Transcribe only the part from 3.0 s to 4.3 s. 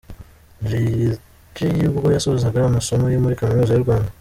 ye muri Kaminuza y'u Rwanda.